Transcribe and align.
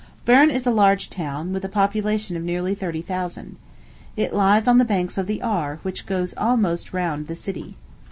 Berne 0.25 0.49
is 0.49 0.65
a 0.65 0.71
large 0.71 1.11
town, 1.11 1.53
with 1.53 1.63
a 1.63 1.69
population 1.69 2.35
of 2.35 2.41
nearly 2.41 2.73
thirty 2.73 3.03
thousand. 3.03 3.57
It 4.17 4.33
lies 4.33 4.67
on 4.67 4.79
the 4.79 4.83
banks 4.83 5.15
of 5.15 5.27
the 5.27 5.43
Aar, 5.43 5.77
which 5.83 6.07
goes 6.07 6.33
almost 6.37 6.91
round 6.91 7.27
the 7.27 7.35
city. 7.35 7.77